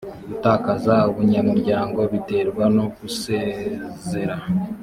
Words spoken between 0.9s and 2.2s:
ubunyamuryango